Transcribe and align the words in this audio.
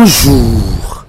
Bonjour. 0.00 1.06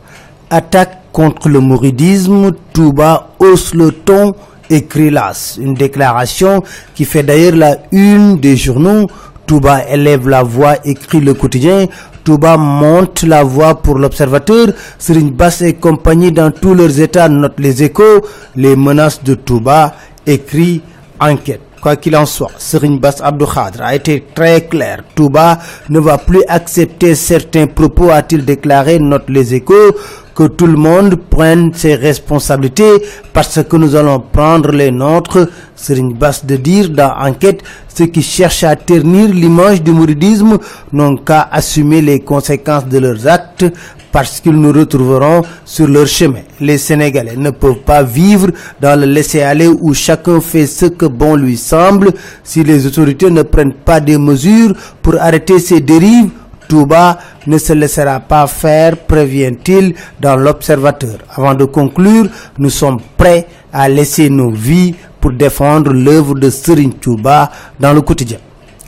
Attaque 0.50 1.12
contre 1.12 1.48
le 1.48 1.60
mouridisme, 1.60 2.54
Touba 2.74 3.30
hausse 3.38 3.76
le 3.76 3.92
ton, 3.92 4.34
écrit 4.68 5.12
l'AS. 5.12 5.60
Une 5.62 5.76
déclaration 5.76 6.64
qui 6.96 7.06
fait 7.06 7.22
d'ailleurs 7.22 7.56
la 7.56 7.78
une 7.92 8.40
des 8.40 8.58
journaux. 8.58 9.06
Touba 9.46 9.88
élève 9.88 10.28
la 10.28 10.42
voix, 10.42 10.78
écrit 10.86 11.20
le 11.20 11.36
quotidien. 11.36 11.86
Touba 12.24 12.58
monte 12.58 13.22
la 13.22 13.44
voix 13.44 13.76
pour 13.76 14.00
l'observateur. 14.00 14.70
Serigne 14.98 15.34
Bass 15.34 15.62
et 15.62 15.74
compagnie 15.74 16.32
dans 16.32 16.50
tous 16.50 16.74
leurs 16.74 17.00
états 17.00 17.30
notent 17.30 17.60
les 17.60 17.84
échos. 17.84 18.26
Les 18.56 18.76
menaces 18.76 19.24
de 19.24 19.36
Touba, 19.36 19.94
écrit 20.26 20.82
enquête. 21.20 21.69
Quoi 21.82 21.96
qu'il 21.96 22.16
en 22.18 22.26
soit, 22.26 22.52
Serigne 22.58 23.00
Bass 23.00 23.22
Abdou 23.22 23.46
Khadr 23.46 23.82
a 23.82 23.96
été 23.96 24.26
très 24.36 24.68
clair. 24.68 25.04
Touba 25.16 25.60
ne 25.88 26.00
va 26.00 26.18
plus 26.18 26.44
accepter 26.48 27.16
certains 27.16 27.68
propos, 27.68 28.10
a-t-il 28.12 28.44
déclaré, 28.44 29.00
note 29.00 29.30
les 29.30 29.56
échos, 29.56 29.96
que 30.40 30.48
tout 30.48 30.68
le 30.68 30.78
monde 30.78 31.18
prenne 31.30 31.74
ses 31.74 31.96
responsabilités 31.96 33.02
parce 33.34 33.62
que 33.62 33.76
nous 33.76 33.94
allons 33.94 34.22
prendre 34.22 34.72
les 34.72 34.90
nôtres. 34.90 35.50
Serigne 35.76 36.14
Bass 36.14 36.46
de 36.46 36.56
dire 36.56 36.90
dans 36.92 37.12
Enquête, 37.20 37.62
ceux 37.94 38.06
qui 38.06 38.22
cherchent 38.22 38.64
à 38.64 38.78
ternir 38.78 39.28
l'image 39.28 39.84
du 39.84 39.92
mouridisme 39.92 40.58
n'ont 40.94 41.18
qu'à 41.18 41.50
assumer 41.52 42.02
les 42.02 42.22
conséquences 42.22 42.86
de 42.88 43.00
leurs 43.00 43.28
actes 43.28 43.66
parce 44.14 44.40
qu'ils 44.40 44.54
nous 44.54 44.72
retrouveront 44.72 45.42
sur 45.66 45.88
leur 45.90 46.08
chemin. 46.08 46.44
Les 46.62 46.78
Sénégalais 46.78 47.36
ne 47.36 47.50
peuvent 47.52 47.84
pas 47.86 48.02
vivre 48.02 48.48
dans 48.80 48.98
le 48.98 49.08
laisser-aller 49.08 49.68
où 49.68 49.94
chacun 49.94 50.40
fait 50.40 50.68
ce 50.68 50.86
que 50.86 51.06
bon 51.06 51.36
lui 51.36 51.58
semble. 51.58 52.12
Si 52.46 52.64
les 52.64 52.88
autorités 52.88 53.30
ne 53.30 53.42
prennent 53.42 53.74
pas 53.74 54.00
des 54.00 54.18
mesures 54.18 54.74
pour 55.02 55.16
arrêter 55.20 55.60
ces 55.60 55.82
dérives, 55.82 56.30
Touba 56.70 57.18
ne 57.48 57.58
se 57.58 57.74
laissera 57.74 58.20
pas 58.22 58.46
faire, 58.48 58.96
prévient-il 58.96 59.96
dans 60.22 60.36
l'Observateur. 60.38 61.18
Avant 61.36 61.56
de 61.56 61.66
conclure, 61.66 62.28
nous 62.60 62.70
sommes 62.70 63.00
prêts 63.18 63.48
à 63.74 63.90
laisser 63.90 64.30
nos 64.30 64.52
vies 64.52 64.94
pour 65.20 65.32
défendre 65.32 65.92
l'œuvre 65.92 66.36
de 66.36 66.50
Serigne 66.50 66.94
Touba 66.94 67.52
dans 67.80 67.92
le 67.92 68.02
quotidien. 68.02 68.38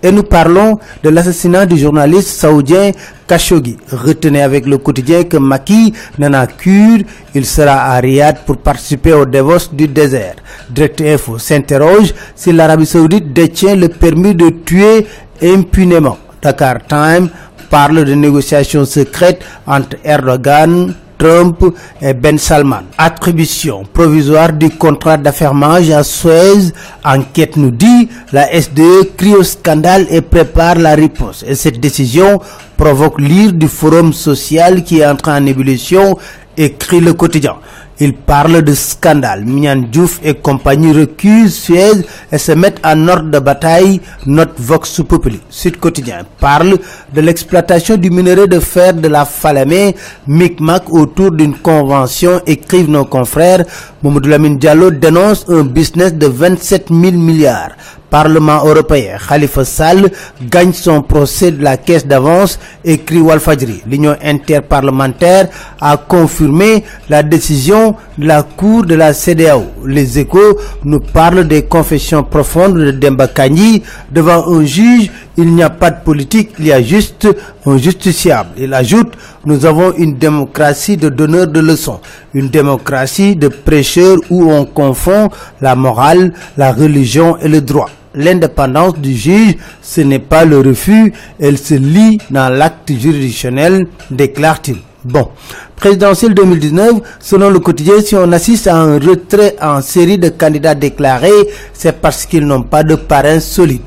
Et 0.04 0.12
nous 0.12 0.24
parlons 0.24 0.80
de 1.04 1.10
l'assassinat 1.10 1.66
du 1.66 1.78
journaliste 1.78 2.30
saoudien 2.30 2.92
Khashoggi. 3.28 3.78
Retenez 3.92 4.42
avec 4.42 4.66
le 4.66 4.78
quotidien 4.80 5.24
que 5.24 5.38
Maki 5.38 5.94
n'en 6.18 6.34
a 6.34 6.48
cure. 6.48 7.00
Il 7.36 7.46
sera 7.46 7.74
à 7.94 8.00
Riyad 8.00 8.40
pour 8.46 8.58
participer 8.58 9.14
au 9.14 9.26
Davos 9.26 9.70
du 9.74 9.88
désert. 9.88 10.36
Direct 10.70 11.02
Info 11.02 11.38
s'interroge 11.38 12.14
si 12.36 12.52
l'Arabie 12.52 12.86
saoudite 12.88 13.32
détient 13.34 13.76
le 13.76 13.90
permis 13.90 14.34
de 14.34 14.50
tuer 14.50 15.06
impunément. 15.44 16.18
Dakar 16.42 16.80
Time 16.88 17.30
parle 17.72 18.04
de 18.04 18.14
négociations 18.14 18.86
secrètes 18.86 19.42
entre 19.66 19.96
Erdogan, 20.04 20.94
Trump 21.18 21.64
et 22.02 22.14
Ben 22.14 22.38
Salman. 22.38 22.84
Attribution 22.98 23.84
provisoire 23.94 24.52
du 24.52 24.70
contrat 24.72 25.18
d'affermage 25.18 25.90
à 25.92 26.04
Suez. 26.04 26.74
Enquête 27.06 27.56
nous 27.56 27.72
dit 27.72 28.10
la 28.34 28.52
SDE 28.62 29.16
crie 29.16 29.36
au 29.36 29.44
scandale 29.44 30.06
et 30.10 30.22
prépare 30.22 30.76
la 30.80 30.96
réponse. 30.96 31.46
Et 31.48 31.56
cette 31.56 31.80
décision 31.80 32.42
provoque 32.76 33.22
l'ire 33.22 33.54
du 33.54 33.68
forum 33.68 34.12
social 34.14 34.84
qui 34.84 35.00
est 35.00 35.06
entré 35.06 35.32
en 35.32 35.46
ébullition, 35.46 36.18
écrit 36.58 37.00
le 37.00 37.14
quotidien. 37.14 37.56
Il 38.04 38.14
parle 38.16 38.64
de 38.64 38.74
scandale. 38.74 39.46
Mian 39.46 39.76
Diouf 39.92 40.20
et 40.24 40.34
compagnie 40.34 40.92
recusent 40.92 41.54
Suez 41.54 42.04
et 42.32 42.40
se 42.40 42.52
mettent 42.52 42.82
en 42.84 43.08
ordre 43.08 43.30
de 43.30 43.38
bataille. 43.38 44.02
Notre 44.26 44.56
Vox 44.58 45.02
Populi. 45.08 45.40
Sud 45.52 45.78
Quotidien 45.78 46.26
parle 46.40 46.80
de 47.14 47.22
l'exploitation 47.22 47.98
du 47.98 48.10
minerai 48.10 48.48
de 48.48 48.60
fer 48.60 48.96
de 48.96 49.08
la 49.08 49.24
Falamé, 49.24 49.96
micmac 50.26 50.92
autour 50.92 51.30
d'une 51.32 51.54
convention, 51.54 52.42
écrivent 52.48 52.90
nos 52.90 53.06
confrères. 53.06 53.66
Mamadou 54.02 54.30
Lamine 54.30 54.58
Diallo 54.58 54.90
dénonce 54.90 55.46
un 55.48 55.62
business 55.62 56.12
de 56.16 56.26
27 56.26 56.88
000 56.90 57.12
milliards. 57.12 57.74
Parlement 58.12 58.66
européen, 58.66 59.16
Khalifa 59.26 59.64
Sall 59.64 60.12
gagne 60.50 60.74
son 60.74 61.02
procès 61.02 61.52
de 61.52 61.64
la 61.64 61.78
caisse 61.78 62.06
d'avance, 62.06 62.60
écrit 62.84 63.22
Walfadjri. 63.22 63.84
L'Union 63.88 64.18
interparlementaire 64.22 65.48
a 65.80 65.96
confirmé 65.96 66.84
la 67.08 67.24
décision 67.24 67.91
de 68.18 68.26
la 68.28 68.44
Cour 68.44 68.86
de 68.86 68.96
la 68.96 69.14
CDAO. 69.14 69.64
Les 69.86 70.20
échos 70.20 70.58
nous 70.84 71.00
parlent 71.00 71.48
des 71.48 71.64
confessions 71.64 72.24
profondes 72.24 72.78
de 72.78 72.92
Demba 72.92 73.28
Kandji. 73.28 73.84
Devant 74.12 74.48
un 74.48 74.66
juge, 74.66 75.10
il 75.38 75.54
n'y 75.54 75.64
a 75.64 75.70
pas 75.70 75.92
de 75.92 76.04
politique, 76.04 76.52
il 76.60 76.68
y 76.68 76.72
a 76.72 76.82
juste 76.82 77.28
un 77.66 77.78
justiciable. 77.78 78.50
Il 78.58 78.74
ajoute, 78.74 79.14
nous 79.46 79.66
avons 79.66 79.94
une 79.98 80.18
démocratie 80.18 80.98
de 80.98 81.10
donneurs 81.10 81.48
de 81.48 81.60
leçons, 81.60 82.00
une 82.34 82.50
démocratie 82.50 83.36
de 83.36 83.48
prêcheurs 83.48 84.18
où 84.30 84.52
on 84.52 84.66
confond 84.66 85.30
la 85.62 85.76
morale, 85.76 86.34
la 86.58 86.74
religion 86.74 87.38
et 87.38 87.48
le 87.48 87.62
droit 87.62 87.90
l'indépendance 88.16 88.98
du 88.98 89.16
juge, 89.16 89.56
ce 89.82 90.02
n'est 90.02 90.20
pas 90.20 90.46
le 90.46 90.60
refus, 90.60 91.14
elle 91.40 91.58
se 91.58 91.74
lie 91.76 92.18
dans 92.30 92.50
l'acte 92.50 92.92
juridictionnel, 92.92 93.88
déclare-t-il. 94.10 94.78
Bon, 95.04 95.30
présidentielle 95.76 96.36
2019, 96.36 97.18
selon 97.20 97.50
le 97.50 97.60
quotidien, 97.60 98.02
si 98.02 98.16
on 98.16 98.32
assiste 98.32 98.68
à 98.68 98.76
un 98.76 99.00
retrait 99.00 99.56
en 99.62 99.82
série 99.82 100.20
de 100.20 100.30
candidats 100.30 100.76
déclarés, 100.76 101.48
c'est 101.74 102.00
parce 102.00 102.26
qu'ils 102.28 102.46
n'ont 102.46 102.62
pas 102.64 102.84
de 102.84 102.96
parrain 102.96 103.40
solide. 103.40 103.82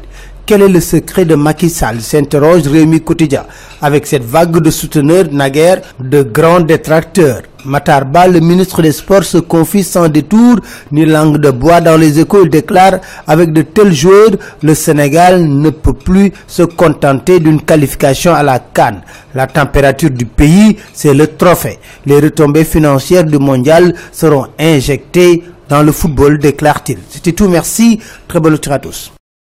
Quel 0.47 0.60
est 0.60 0.69
le 0.69 0.81
secret 0.81 1.25
de 1.25 1.37
Macky 1.37 1.71
Sall 1.71 2.03
s'interroge 2.03 2.66
Rémi 2.69 3.00
Quotidien 3.00 3.44
avec 3.81 4.06
cette 4.06 4.25
vague 4.25 4.59
de 4.60 4.71
souteneurs 4.71 5.25
naguère 5.32 5.81
de 5.99 6.22
grands 6.22 6.60
détracteurs. 6.60 7.41
Matarba, 7.65 8.28
le 8.28 8.41
ministre 8.41 8.83
des 8.83 8.93
Sports, 8.93 9.25
se 9.25 9.38
confie 9.38 9.83
sans 9.83 10.09
détour 10.10 10.56
ni 10.93 11.06
langue 11.06 11.38
de 11.38 11.50
bois 11.50 11.81
dans 11.81 11.97
les 11.97 12.21
échos. 12.21 12.44
Il 12.44 12.50
déclare 12.50 12.99
avec 13.27 13.54
de 13.54 13.62
tels 13.62 13.94
joueurs, 13.94 14.33
le 14.62 14.75
Sénégal 14.75 15.43
ne 15.49 15.71
peut 15.71 15.94
plus 15.94 16.31
se 16.47 16.62
contenter 16.62 17.41
d'une 17.41 17.62
qualification 17.62 18.34
à 18.34 18.43
la 18.43 18.59
Cannes. 18.59 19.00
La 19.34 19.47
température 19.47 20.10
du 20.10 20.27
pays, 20.27 20.77
c'est 20.93 21.15
le 21.15 21.27
trophée. 21.27 21.78
Les 22.04 22.21
retombées 22.21 22.65
financières 22.65 23.25
du 23.25 23.38
mondial 23.38 23.94
seront 24.12 24.49
injectées 24.60 25.43
dans 25.71 25.83
le 25.83 25.91
football, 25.93 26.38
déclare-t-il. 26.38 26.99
C'était 27.09 27.33
tout, 27.33 27.49
merci. 27.49 27.99
Très 28.28 28.41
bonne 28.41 28.59
à 28.69 28.78
tous. 28.78 29.10